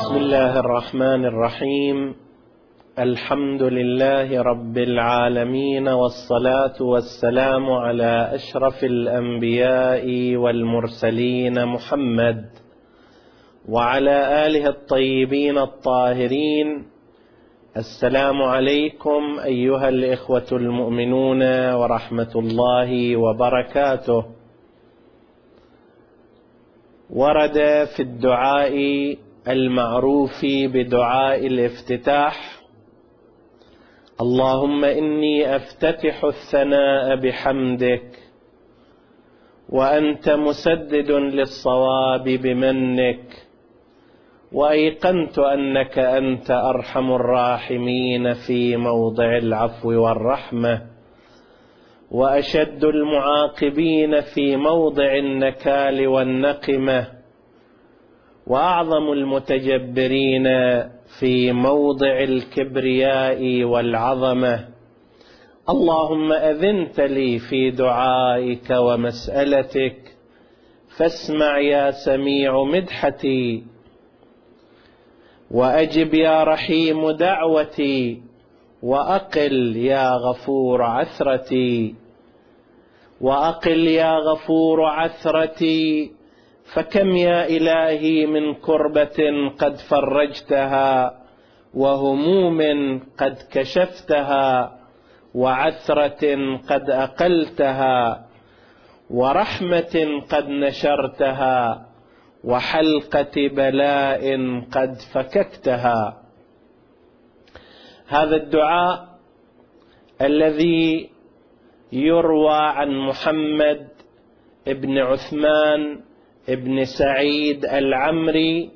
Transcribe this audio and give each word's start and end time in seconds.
بسم 0.00 0.16
الله 0.16 0.60
الرحمن 0.60 1.24
الرحيم. 1.24 2.14
الحمد 2.98 3.62
لله 3.62 4.42
رب 4.42 4.78
العالمين 4.78 5.88
والصلاة 5.88 6.78
والسلام 6.80 7.70
على 7.70 8.30
أشرف 8.34 8.84
الأنبياء 8.84 10.36
والمرسلين 10.36 11.66
محمد 11.66 12.44
وعلى 13.68 14.46
آله 14.46 14.68
الطيبين 14.68 15.58
الطاهرين. 15.58 16.86
السلام 17.76 18.42
عليكم 18.42 19.22
أيها 19.44 19.88
الإخوة 19.88 20.48
المؤمنون 20.52 21.42
ورحمة 21.72 22.32
الله 22.36 23.16
وبركاته. 23.16 24.24
ورد 27.10 27.58
في 27.96 28.02
الدعاء 28.02 28.74
المعروف 29.48 30.40
بدعاء 30.44 31.46
الافتتاح. 31.46 32.60
اللهم 34.20 34.84
إني 34.84 35.56
أفتتح 35.56 36.24
الثناء 36.24 37.16
بحمدك 37.16 38.18
وأنت 39.68 40.28
مسدد 40.28 41.10
للصواب 41.10 42.24
بمنك 42.24 43.46
وأيقنت 44.52 45.38
أنك 45.38 45.98
أنت 45.98 46.50
أرحم 46.50 47.12
الراحمين 47.12 48.34
في 48.34 48.76
موضع 48.76 49.36
العفو 49.36 49.88
والرحمة 49.88 50.86
وأشد 52.10 52.84
المعاقبين 52.84 54.20
في 54.20 54.56
موضع 54.56 55.14
النكال 55.16 56.06
والنقمة. 56.06 57.19
وأعظم 58.50 59.12
المتجبرين 59.12 60.44
في 61.20 61.52
موضع 61.52 62.20
الكبرياء 62.20 63.64
والعظمة. 63.64 64.68
اللهم 65.68 66.32
أذنت 66.32 67.00
لي 67.00 67.38
في 67.38 67.70
دعائك 67.70 68.70
ومسألتك. 68.70 69.96
فاسمع 70.96 71.58
يا 71.58 71.90
سميع 71.90 72.62
مدحتي. 72.62 73.64
وأجب 75.50 76.14
يا 76.14 76.44
رحيم 76.44 77.10
دعوتي. 77.10 78.22
وأقل 78.82 79.76
يا 79.76 80.10
غفور 80.10 80.82
عثرتي. 80.82 81.94
وأقل 83.20 83.86
يا 83.86 84.16
غفور 84.18 84.84
عثرتي. 84.84 86.19
فكم 86.72 87.16
يا 87.16 87.46
إلهي 87.46 88.26
من 88.26 88.54
كربة 88.54 89.18
قد 89.58 89.76
فرجتها 89.76 91.20
وهموم 91.74 92.60
قد 93.18 93.36
كشفتها 93.50 94.78
وعثرة 95.34 96.36
قد 96.68 96.90
أقلتها 96.90 98.26
ورحمة 99.10 100.22
قد 100.30 100.48
نشرتها 100.48 101.86
وحلقة 102.44 103.48
بلاء 103.48 104.24
قد 104.72 104.94
فككتها. 105.12 106.22
هذا 108.06 108.36
الدعاء 108.36 109.08
الذي 110.20 111.10
يروى 111.92 112.58
عن 112.58 112.98
محمد 112.98 113.88
بن 114.66 114.98
عثمان 114.98 116.09
ابن 116.48 116.84
سعيد 116.84 117.64
العمري 117.64 118.70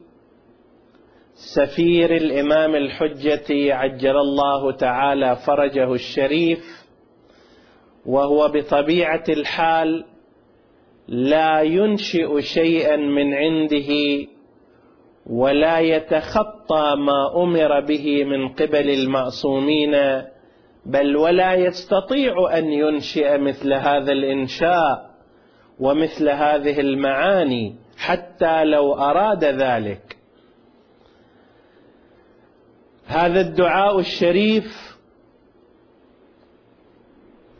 سفير 1.34 2.16
الإمام 2.16 2.74
الحجة 2.74 3.74
عجل 3.74 4.16
الله 4.16 4.72
تعالى 4.72 5.36
فرجه 5.46 5.92
الشريف 5.94 6.84
وهو 8.06 8.48
بطبيعة 8.48 9.24
الحال 9.28 10.04
لا 11.08 11.60
ينشئ 11.60 12.40
شيئا 12.40 12.96
من 12.96 13.34
عنده 13.34 13.90
ولا 15.26 15.78
يتخطى 15.78 16.94
ما 16.98 17.42
أمر 17.42 17.80
به 17.80 18.24
من 18.24 18.48
قبل 18.48 18.90
المعصومين 18.90 20.22
بل 20.86 21.16
ولا 21.16 21.54
يستطيع 21.54 22.58
أن 22.58 22.72
ينشئ 22.72 23.38
مثل 23.38 23.72
هذا 23.72 24.12
الإنشاء. 24.12 25.13
ومثل 25.80 26.28
هذه 26.28 26.80
المعاني 26.80 27.76
حتى 27.98 28.64
لو 28.64 28.94
أراد 28.94 29.44
ذلك. 29.44 30.16
هذا 33.06 33.40
الدعاء 33.40 33.98
الشريف 33.98 34.96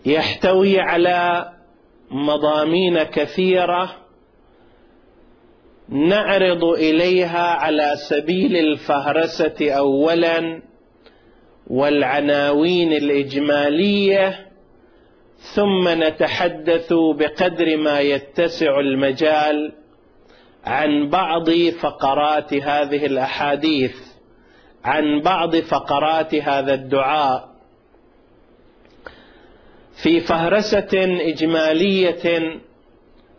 يحتوي 0.06 0.80
على 0.80 1.53
مضامين 2.10 3.03
كثيرة 3.03 3.97
نعرض 5.88 6.64
إليها 6.64 7.48
على 7.48 7.92
سبيل 8.08 8.56
الفهرسة 8.56 9.70
اولا 9.70 10.62
والعناوين 11.66 12.92
الإجمالية 12.92 14.47
ثم 15.44 15.88
نتحدث 15.88 16.93
بقدر 16.93 17.77
ما 17.77 18.00
يتسع 18.00 18.81
المجال 18.81 19.72
عن 20.65 21.09
بعض 21.09 21.50
فقرات 21.50 22.55
هذه 22.55 23.06
الأحاديث 23.06 23.97
عن 24.84 25.21
بعض 25.21 25.56
فقرات 25.56 26.34
هذا 26.34 26.75
الدعاء. 26.75 27.54
في 30.03 30.21
فهرسة 30.21 31.19
إجمالية 31.21 32.60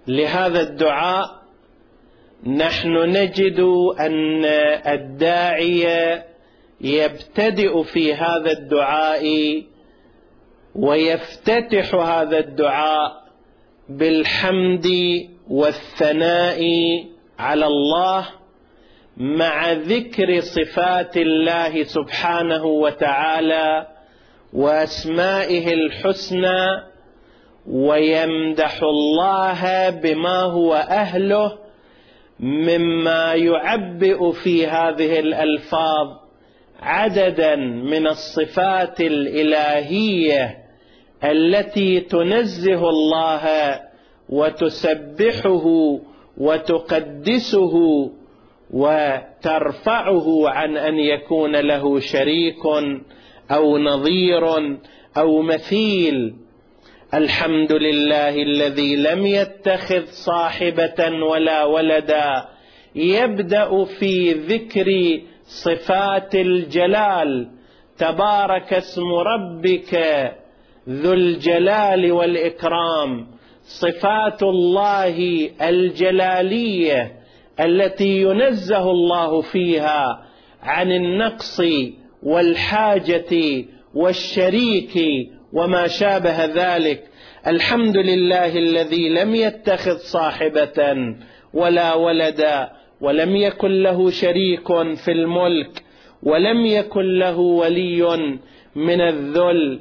لهذا 0.08 0.62
الدعاء 0.62 1.46
نحن 2.48 2.94
نجد 2.98 3.60
أن 4.00 4.46
الداعي 4.88 5.88
يبتدئ 6.82 7.84
في 7.84 8.14
هذا 8.14 8.52
الدعاء 8.52 9.26
ويفتتح 10.76 11.96
هذا 11.96 12.40
الدعاء 12.40 13.26
بالحمد 13.90 14.88
والثناء 15.50 16.62
على 17.40 17.66
الله 17.66 18.28
مع 19.18 19.72
ذكر 19.72 20.40
صفات 20.40 21.18
الله 21.18 21.84
سبحانه 21.84 22.66
وتعالى 22.66 23.88
وأسمائه 24.54 25.74
الحسنى 25.74 26.84
ويمدح 27.68 28.84
الله 28.84 29.90
بما 29.90 30.42
هو 30.42 30.74
أهله 30.74 31.58
مما 32.40 33.34
يعبئ 33.34 34.32
في 34.32 34.68
هذه 34.68 35.20
الألفاظ 35.20 36.08
عددا 36.80 37.56
من 37.56 38.08
الصفات 38.08 39.02
الإلهية 39.02 40.65
التي 41.24 42.00
تنزه 42.00 42.90
الله 42.90 43.80
وتسبحه 44.30 45.66
وتقدسه 46.38 47.74
وترفعه 48.72 50.50
عن 50.50 50.78
أن 50.78 51.00
يكون 51.00 51.56
له 51.56 52.00
شريك 52.00 52.66
أو 53.52 53.78
نظير 53.78 54.78
أو 55.18 55.42
مثيل. 55.42 56.36
الحمد 57.14 57.72
لله 57.72 58.42
الذي 58.42 58.96
لم 58.96 59.26
يتخذ 59.26 60.06
صاحبة 60.06 61.26
ولا 61.32 61.64
ولدا. 61.64 62.46
يبدأ 62.96 63.86
في 63.86 64.34
ذكر 64.34 65.20
صفات 65.44 66.36
الجلال. 66.36 67.50
تبارك 67.98 68.74
اسم 68.74 69.14
ربك 69.14 69.96
ذو 70.90 71.14
الجلال 71.14 72.12
والإكرام. 72.12 73.28
صفات 73.64 74.44
الله 74.44 75.50
الجلالية 75.62 77.12
التي 77.60 78.22
ينزه 78.22 78.92
الله 78.92 79.42
فيها 79.42 80.26
عن 80.62 80.92
النقص 80.92 81.62
والحاجة 82.24 83.66
والشريك 83.94 85.00
وما 85.54 85.88
شابه 85.88 86.46
ذلك. 86.46 87.04
الحمد 87.48 87.98
لله 87.98 88.58
الذي 88.58 89.10
لم 89.10 89.36
يتخذ 89.36 89.98
صاحبة 89.98 90.96
ولا 91.54 91.94
ولدا 91.94 92.70
ولم 93.02 93.36
يكن 93.36 93.72
له 93.84 94.10
شريك 94.10 94.68
في 94.96 95.12
الملك 95.12 95.84
ولم 96.24 96.66
يكن 96.66 97.20
له 97.20 97.38
ولي 97.38 98.18
من 98.76 99.02
الذل 99.02 99.80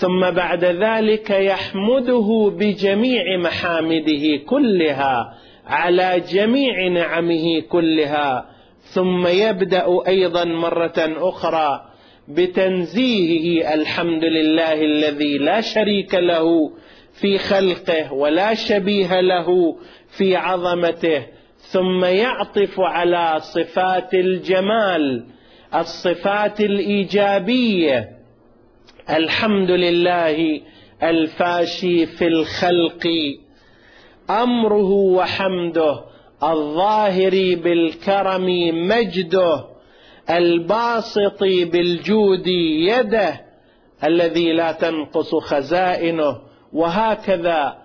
ثم 0.00 0.30
بعد 0.30 0.64
ذلك 0.64 1.30
يحمده 1.30 2.52
بجميع 2.58 3.36
محامده 3.38 4.36
كلها 4.46 5.34
على 5.66 6.22
جميع 6.28 6.88
نعمه 6.88 7.60
كلها. 7.60 8.46
ثم 8.80 9.26
يبدأ 9.26 9.86
أيضا 10.08 10.44
مرة 10.44 10.94
أخرى 10.98 11.84
بتنزيهه 12.28 13.74
الحمد 13.74 14.24
لله 14.24 14.84
الذي 14.84 15.38
لا 15.38 15.60
شريك 15.60 16.14
له 16.14 16.72
في 17.12 17.38
خلقه 17.38 18.12
ولا 18.12 18.54
شبيه 18.54 19.20
له 19.20 19.76
في 20.16 20.36
عظمته. 20.36 21.26
ثم 21.58 22.04
يعطف 22.04 22.80
على 22.80 23.36
صفات 23.40 24.14
الجمال 24.14 25.26
الصفات 25.74 26.60
الإيجابية 26.60 28.15
الحمد 29.10 29.70
لله 29.70 30.60
الفاشي 31.02 32.06
في 32.06 32.26
الخلق 32.26 33.06
أمره 34.30 34.90
وحمده 34.90 36.00
الظاهر 36.42 37.30
بالكرم 37.64 38.46
مجده 38.88 39.64
الباسط 40.30 41.40
بالجود 41.42 42.46
يده 42.46 43.40
الذي 44.04 44.52
لا 44.52 44.72
تنقص 44.72 45.34
خزائنه 45.34 46.40
وهكذا 46.72 47.78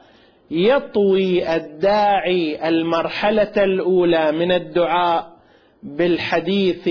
يطوي 0.51 1.55
الداعي 1.55 2.69
المرحلة 2.69 3.63
الأولى 3.63 4.31
من 4.31 4.51
الدعاء 4.51 5.31
بالحديث 5.83 6.89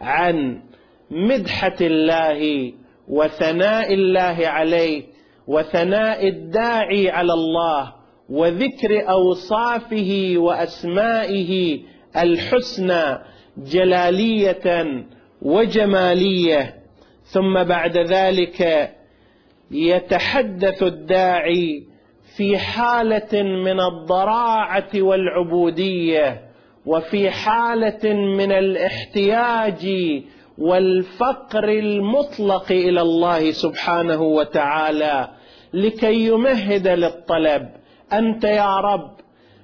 عن 0.00 0.62
مدحة 1.10 1.76
الله 1.80 2.72
وثناء 3.08 3.94
الله 3.94 4.36
عليه 4.48 5.02
وثناء 5.46 6.28
الداعي 6.28 7.10
على 7.10 7.32
الله 7.32 7.92
وذكر 8.28 9.10
أوصافه 9.10 10.34
وأسمائه 10.36 11.80
الحسنى 12.16 13.18
جلالية 13.58 14.84
وجمالية. 15.42 16.74
ثم 17.24 17.64
بعد 17.64 17.98
ذلك 17.98 18.90
يتحدث 19.70 20.82
الداعي 20.82 21.82
في 22.36 22.58
حالة 22.58 23.42
من 23.42 23.80
الضراعة 23.80 24.90
والعبودية 24.94 26.40
وفي 26.86 27.30
حالة 27.30 28.14
من 28.14 28.52
الاحتياج 28.52 29.86
والفقر 30.58 31.68
المطلق 31.68 32.72
إلى 32.72 33.00
الله 33.00 33.50
سبحانه 33.52 34.22
وتعالى 34.22 35.28
لكي 35.74 36.26
يمهد 36.26 36.88
للطلب. 36.88 37.68
أنت 38.12 38.44
يا 38.44 38.80
رب 38.80 39.10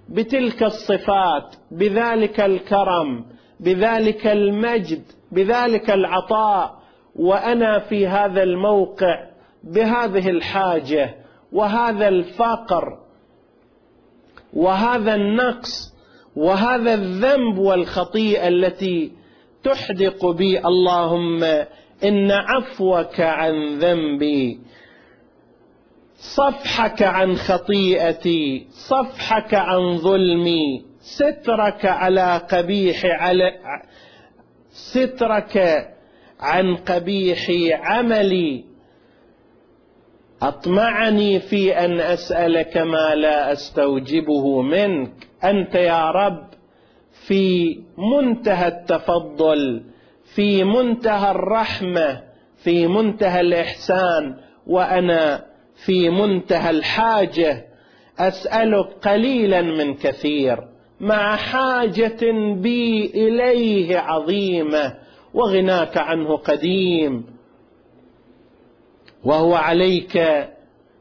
بتلك 0.08 0.62
الصفات 0.62 1.56
بذلك 1.70 2.40
الكرم 2.40 3.24
بذلك 3.60 4.26
المجد 4.26 5.02
بذلك 5.32 5.90
العطاء 5.90 6.80
وأنا 7.16 7.78
في 7.78 8.06
هذا 8.06 8.42
الموقع 8.42 9.26
بهذه 9.64 10.30
الحاجة 10.30 11.14
وهذا 11.52 12.08
الفقر 12.08 12.98
وهذا 14.52 15.14
النقص 15.14 15.94
وهذا 16.36 16.94
الذنب 16.94 17.58
والخطيئة 17.58 18.48
التي 18.48 19.12
تحدق 19.64 20.26
بي 20.26 20.58
اللهم 20.58 21.44
إن 22.04 22.30
عفوك 22.30 23.20
عن 23.20 23.78
ذنبي 23.78 24.60
صفحك 26.16 27.02
عن 27.02 27.36
خطيئتي 27.36 28.66
صفحك 28.70 29.54
عن 29.54 29.96
ظلمي 29.96 30.84
سترك 31.00 31.86
على 31.86 32.42
قبيح 32.50 33.04
على 33.04 33.52
سترك 34.70 35.86
عن 36.40 36.76
قبيح 36.76 37.50
عملي. 37.82 38.64
أطمعني 40.42 41.40
في 41.40 41.78
أن 41.84 42.00
أسألك 42.00 42.76
ما 42.76 43.14
لا 43.14 43.52
أستوجبه 43.52 44.62
منك. 44.62 45.12
أنت 45.44 45.74
يا 45.74 46.10
رب 46.10 46.49
في 47.26 47.78
منتهى 47.98 48.68
التفضل 48.68 49.82
في 50.34 50.64
منتهى 50.64 51.30
الرحمة 51.30 52.22
في 52.56 52.86
منتهى 52.86 53.40
الإحسان 53.40 54.36
وأنا 54.66 55.46
في 55.86 56.10
منتهى 56.10 56.70
الحاجة. 56.70 57.66
أسألك 58.18 58.86
قليلا 59.02 59.62
من 59.62 59.94
كثير 59.94 60.58
مع 61.00 61.36
حاجة 61.36 62.30
بي 62.54 63.06
إليه 63.06 63.98
عظيمة 63.98 64.94
وغناك 65.34 65.98
عنه 65.98 66.36
قديم. 66.36 67.26
وهو 69.24 69.54
عليك 69.54 70.46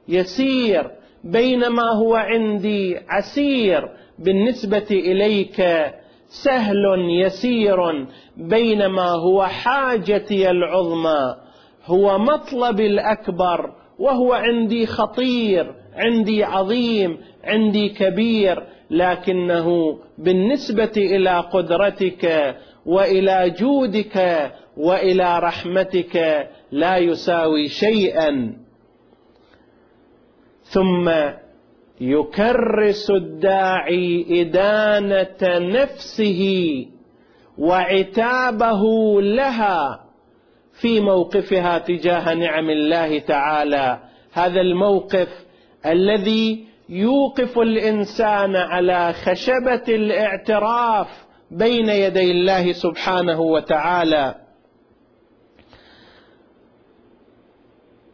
يسير 0.08 0.92
بينما 1.24 1.84
هو 1.84 2.16
عندي 2.16 2.98
عسير. 3.10 3.90
بالنسبة 4.20 4.88
إليك 4.92 5.62
سهل 6.30 6.86
يسير 7.10 8.08
بينما 8.38 9.10
هو 9.10 9.46
حاجتي 9.46 10.50
العظمى. 10.50 11.36
هو 11.86 12.18
مطلبي 12.18 12.88
الأكبر 12.88 13.72
وهو 14.00 14.34
عندي 14.34 14.86
خطير 14.86 15.74
عندي 15.96 16.44
عظيم 16.44 17.18
عندي 17.44 17.90
كبير 17.90 18.64
لكنه 18.90 20.00
بالنسبة 20.18 20.92
إلى 20.98 21.40
قدرتك 21.40 22.56
وإلى 22.86 23.50
جودك 23.50 24.52
وإلى 24.78 25.40
رحمتك 25.40 26.48
لا 26.72 26.98
يساوي 26.98 27.68
شيئا. 27.68 28.58
ثم 30.64 31.12
يكرس 32.02 33.10
الداعي 33.12 34.26
إدانة 34.42 35.60
نفسه 35.82 36.42
وعتابه 37.58 38.82
لها 39.22 40.06
في 40.82 41.00
موقفها 41.00 41.78
تجاه 41.78 42.34
نعم 42.34 42.70
الله 42.70 43.20
تعالى. 43.20 44.00
هذا 44.34 44.62
الموقف 44.62 45.28
الذي 45.86 46.66
يوقف 46.90 47.60
الإنسان 47.60 48.56
على 48.56 49.14
خشبة 49.14 49.84
الاعتراف 49.96 51.08
بين 51.52 51.90
يدي 51.90 52.32
الله 52.32 52.72
سبحانه 52.72 53.42
وتعالى. 53.42 54.36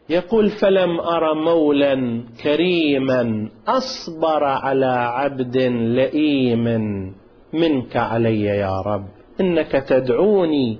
يقول 0.08 0.50
فلم 0.50 1.00
أر 1.00 1.34
مولا 1.34 2.24
كريما 2.42 3.48
أصبر 3.68 4.44
على 4.44 4.86
عبد 4.86 5.56
لئيم 5.98 6.64
منك 7.52 7.96
علي 7.96 8.44
يا 8.44 8.80
رب. 8.80 9.06
إنك 9.40 9.72
تدعوني 9.72 10.78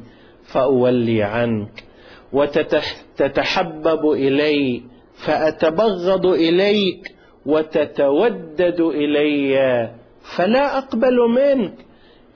فأولي 0.53 1.23
عنك 1.23 1.85
وتتحبب 2.33 4.13
إلي 4.13 4.83
فأتبغض 5.15 6.27
إليك 6.27 7.15
وتتودد 7.47 8.81
إلي 8.81 9.91
فلا 10.37 10.79
أقبل 10.79 11.17
منك. 11.29 11.75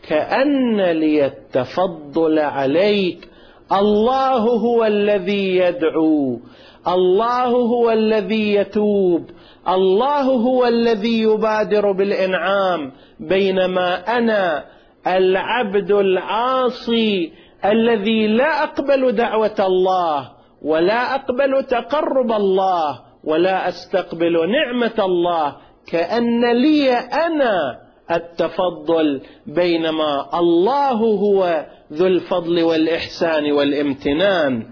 كأن 0.09 0.80
لي 0.80 1.26
التفضل 1.26 2.38
عليك 2.38 3.28
الله 3.72 4.38
هو 4.38 4.84
الذي 4.84 5.56
يدعو. 5.56 6.40
الله 6.88 7.46
هو 7.46 7.90
الذي 7.90 8.54
يتوب. 8.54 9.30
الله 9.68 10.22
هو 10.22 10.66
الذي 10.66 11.22
يبادر 11.22 11.92
بالإنعام. 11.92 12.92
بينما 13.20 14.18
أنا 14.18 14.64
العبد 15.06 15.90
العاصي 15.90 17.32
الذي 17.64 18.26
لا 18.26 18.62
أقبل 18.62 19.12
دعوة 19.12 19.56
الله 19.60 20.30
ولا 20.62 21.14
أقبل 21.14 21.64
تقرب 21.64 22.32
الله 22.32 23.00
ولا 23.24 23.68
أستقبل 23.68 24.50
نعمة 24.50 24.98
الله. 25.04 25.56
كأن 25.86 26.52
لي 26.52 26.92
أنا 26.92 27.89
التفضل 28.10 29.22
بينما 29.46 30.38
الله 30.38 30.92
هو 30.92 31.66
ذو 31.92 32.06
الفضل 32.06 32.62
والإحسان 32.62 33.52
والامتنان. 33.52 34.66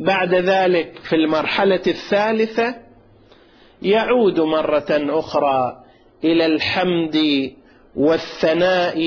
بعد 0.00 0.34
ذلك 0.34 0.98
في 0.98 1.16
المرحلة 1.16 1.82
الثالثة 1.86 2.74
يعود 3.82 4.40
مرة 4.40 4.86
أخرى 4.90 5.84
إلى 6.24 6.46
الحمد 6.46 7.16
والثناء 7.96 8.98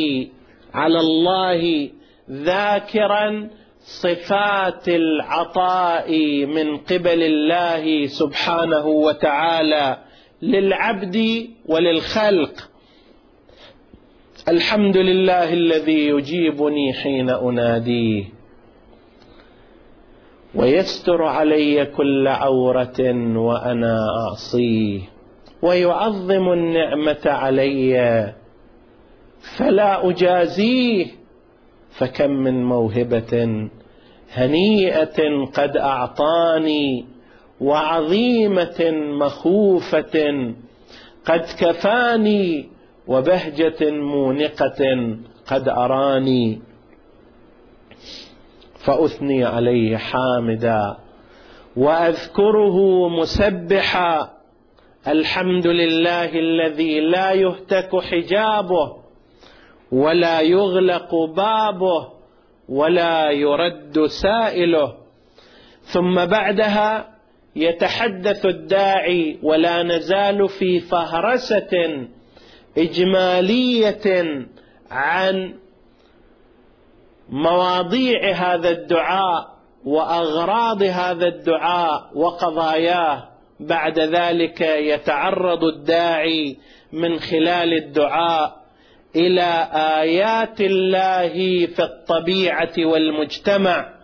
على 0.73 0.99
الله 0.99 1.89
ذاكرا 2.31 3.49
صفات 3.79 4.89
العطاء 4.89 6.11
من 6.45 6.77
قبل 6.77 7.23
الله 7.23 8.07
سبحانه 8.07 8.87
وتعالى. 8.87 9.97
للعبد 10.41 11.47
وللخلق. 11.65 12.69
الحمد 14.49 14.97
لله 14.97 15.53
الذي 15.53 16.07
يجيبني 16.07 16.93
حين 16.93 17.29
اناديه 17.29 18.23
ويستر 20.55 21.23
علي 21.23 21.85
كل 21.85 22.27
عورة 22.27 22.99
وأنا 23.37 23.99
اعصيه 24.27 24.99
ويعظم 25.61 26.51
النعمة 26.53 27.21
علي. 27.25 28.33
فلا 29.57 30.09
اجازيه 30.09 31.05
فكم 31.91 32.31
من 32.31 32.63
موهبة 32.63 33.67
هنيئة 34.33 35.45
قد 35.53 35.77
أعطاني. 35.77 37.05
وعظيمة 37.61 38.91
مخوفة 38.91 40.53
قد 41.25 41.45
كفاني 41.59 42.69
وبهجة 43.07 43.91
مونقة 43.91 45.15
قد 45.47 45.69
أراني 45.69 46.61
فأثني 48.75 49.45
عليه 49.45 49.97
حامدا 49.97 50.97
وأذكره 51.75 53.09
مسبحا 53.09 54.31
الحمد 55.07 55.67
لله 55.67 56.39
الذي 56.39 56.99
لا 56.99 57.31
يهتك 57.31 57.99
حجابه 57.99 58.95
ولا 59.91 60.41
يغلق 60.41 61.15
بابه 61.15 62.07
ولا 62.69 63.31
يرد 63.31 64.05
سائله 64.05 64.93
ثم 65.81 66.25
بعدها 66.25 67.10
يتحدث 67.55 68.45
الداعي 68.45 69.39
ولا 69.43 69.83
نزال 69.83 70.49
في 70.49 70.79
فهرسة 70.79 72.07
إجمالية 72.77 74.45
عن 74.91 75.53
مواضيع 77.29 78.31
هذا 78.31 78.69
الدعاء 78.69 79.51
وأغراض 79.85 80.83
هذا 80.83 81.27
الدعاء 81.27 82.11
وقضاياه. 82.15 83.27
بعد 83.59 83.99
ذلك 83.99 84.61
يتعرض 84.61 85.63
الداعي 85.63 86.57
من 86.93 87.19
خلال 87.19 87.73
الدعاء 87.73 88.61
إلى 89.15 89.67
آيات 89.73 90.61
الله 90.61 91.33
في 91.65 91.83
الطبيعة 91.83 92.73
والمجتمع. 92.77 94.00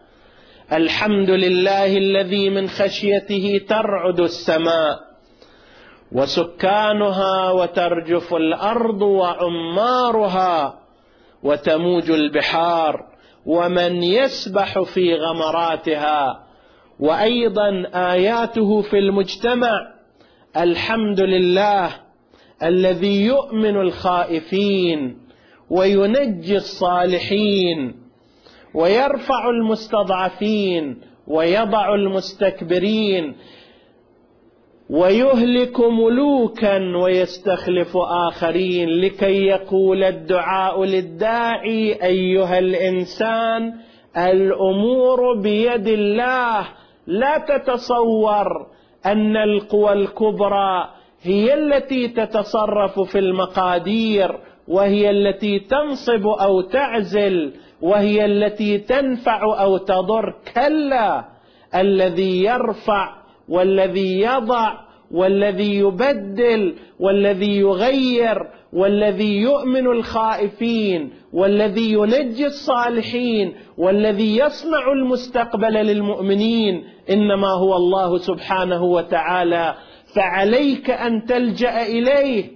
الحمد 0.73 1.29
لله 1.29 1.97
الذي 1.97 2.49
من 2.49 2.67
خشيته 2.69 3.61
ترعد 3.69 4.19
السماء 4.19 4.99
وسكانها 6.11 7.51
وترجف 7.51 8.33
الأرض 8.33 9.01
وعمارها 9.01 10.79
وتموج 11.43 12.11
البحار 12.11 13.05
ومن 13.45 14.03
يسبح 14.03 14.79
في 14.79 15.15
غمراتها 15.15 16.43
وأيضا 16.99 17.83
آياته 17.93 18.81
في 18.81 18.99
المجتمع 18.99 19.71
الحمد 20.57 21.19
لله 21.19 21.89
الذي 22.63 23.25
يؤمن 23.25 23.77
الخائفين 23.81 25.17
وينجي 25.69 26.57
الصالحين 26.57 28.06
ويرفع 28.73 29.49
المستضعفين 29.49 31.01
ويضع 31.27 31.95
المستكبرين 31.95 33.35
ويهلك 34.89 35.79
ملوكا 35.79 36.77
ويستخلف 37.03 37.97
آخرين 37.97 38.89
لكي 38.89 39.45
يقول 39.45 40.03
الدعاء 40.03 40.83
للداعي 40.83 41.93
أيها 42.03 42.59
الإنسان 42.59 43.73
الأمور 44.17 45.41
بيد 45.41 45.87
الله. 45.87 46.67
لا 47.07 47.37
تتصور 47.37 48.47
أن 49.05 49.37
القوى 49.37 49.93
الكبرى 49.93 50.89
هي 51.21 51.53
التي 51.53 52.07
تتصرف 52.07 52.99
في 52.99 53.19
المقادير 53.19 54.39
وهي 54.67 55.09
التي 55.09 55.59
تنصب 55.59 56.27
أو 56.27 56.61
تعزل. 56.61 57.53
وهي 57.81 58.25
التي 58.25 58.77
تنفع 58.77 59.61
أو 59.61 59.77
تضر 59.77 60.35
كلا 60.55 61.25
الذي 61.75 62.43
يرفع 62.43 63.15
والذي 63.49 64.21
يضع 64.21 64.87
والذي 65.11 65.75
يبدل 65.75 66.75
والذي 66.99 67.57
يغير 67.57 68.47
والذي 68.73 69.37
يؤمن 69.37 69.87
الخائفين 69.87 71.13
والذي 71.33 71.91
ينجي 71.91 72.45
الصالحين 72.45 73.55
والذي 73.77 74.37
يصنع 74.37 74.91
المستقبل 74.91 75.73
للمؤمنين 75.73 76.83
إنما 77.09 77.47
هو 77.47 77.75
الله 77.75 78.17
سبحانه 78.17 78.83
وتعالى 78.83 79.75
فعليك 80.15 80.89
أن 80.89 81.25
تلجأ 81.25 81.81
إليه 81.81 82.51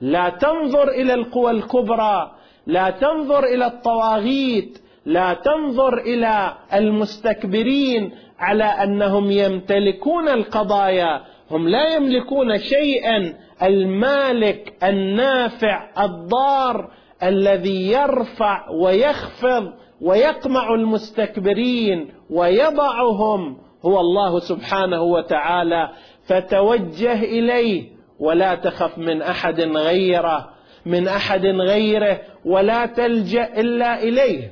لا 0.00 0.28
تنظر 0.28 0.88
إلى 0.88 1.14
القوى 1.14 1.50
الكبرى 1.50 2.30
لا 2.66 2.90
تنظر 2.90 3.44
إلى 3.44 3.66
الطواغيت 3.66 4.78
لا 5.06 5.34
تنظر 5.34 5.98
إلى 5.98 6.56
المستكبرين 6.74 8.10
على 8.38 8.64
أنهم 8.64 9.30
يمتلكون 9.30 10.28
القضايا. 10.28 11.20
هم 11.50 11.68
لا 11.68 11.94
يملكون 11.94 12.58
شيئا. 12.58 13.34
المالك 13.62 14.74
النافع 14.84 16.04
الضار 16.04 16.90
الذي 17.22 17.92
يرفع 17.92 18.70
ويخفض 18.70 19.72
ويقمع 20.00 20.74
المستكبرين 20.74 22.08
ويضعهم 22.30 23.58
هو 23.84 24.00
الله 24.00 24.38
سبحانه 24.38 25.02
وتعالى. 25.02 25.90
فتوجه 26.24 27.22
إليه 27.22 27.88
ولا 28.20 28.54
تخف 28.54 28.98
من 28.98 29.22
أحد 29.22 29.60
غيره. 29.60 30.51
من 30.86 31.08
أحد 31.08 31.46
غيره 31.46 32.20
ولا 32.44 32.86
تلجأ 32.86 33.60
إلا 33.60 34.02
إليه. 34.02 34.50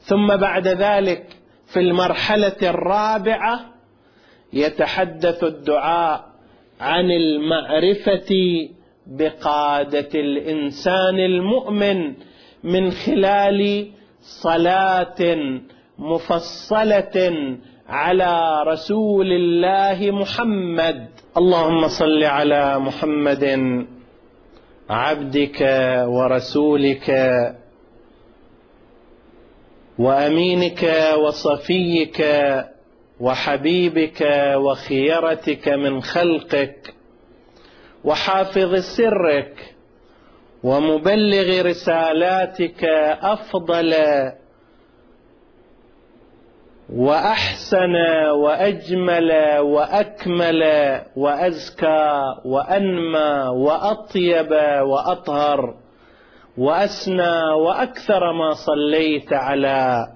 ثم 0.00 0.36
بعد 0.36 0.68
ذلك 0.68 1.26
في 1.66 1.80
المرحلة 1.80 2.56
الرابعة 2.62 3.60
يتحدث 4.52 5.44
الدعاء 5.44 6.24
عن 6.80 7.10
المعرفة 7.10 8.30
بقادة 9.06 10.08
الإنسان 10.14 11.18
المؤمن 11.18 12.14
من 12.64 12.90
خلال 12.90 13.90
صلاة 14.20 15.36
مفصلة 15.98 17.56
على 17.88 18.62
رسول 18.66 19.32
الله 19.32 20.10
محمد. 20.10 21.08
اللهم 21.36 21.88
صل 21.88 22.24
على 22.24 22.78
محمد. 22.78 23.44
عبدك 24.92 25.60
ورسولك 26.06 27.08
وأمينك 29.98 30.82
وصفيك 31.18 32.26
وحبيبك 33.20 34.20
وخيرتك 34.56 35.68
من 35.68 36.02
خلقك 36.02 36.94
وحافظ 38.04 38.74
سرك 38.74 39.74
ومبلغ 40.62 41.62
رسالاتك 41.62 42.84
أفضل 43.22 43.94
وأحسن 46.90 47.96
وأجمل 48.30 49.32
وأكمل 49.58 50.62
وأزكى 51.16 52.22
وأنمى 52.44 53.48
وأطيب 53.48 54.52
وأطهر 54.82 55.74
وأسنى 56.58 57.42
وأكثر 57.52 58.32
ما 58.32 58.52
صليت 58.52 59.32
على 59.32 60.08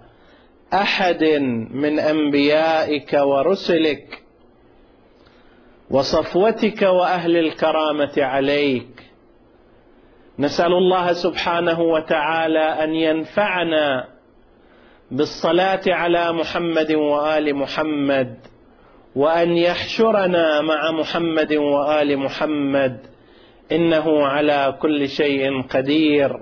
أحد 0.74 1.24
من 1.70 1.98
أنبيائك 1.98 3.12
ورسلك 3.12 4.22
وصفوتك 5.90 6.82
وأهل 6.82 7.36
الكرامة 7.36 8.12
عليك. 8.18 9.02
نسأل 10.38 10.72
الله 10.72 11.12
سبحانه 11.12 11.80
وتعالى 11.80 12.84
أن 12.84 12.94
ينفعنا 12.94 14.15
بالصلاة 15.10 15.80
على 15.86 16.32
محمد 16.32 16.92
وآل 16.92 17.54
محمد 17.54 18.36
وأن 19.16 19.56
يحشرنا 19.56 20.60
مع 20.60 20.90
محمد 20.90 21.52
وآل 21.52 22.18
محمد 22.18 23.00
إنه 23.72 24.26
على 24.26 24.78
كل 24.82 25.08
شيء 25.08 25.62
قدير. 25.62 26.40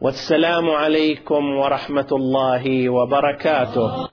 والسلام 0.00 0.70
عليكم 0.70 1.56
ورحمة 1.56 2.06
الله 2.12 2.88
وبركاته. 2.88 4.06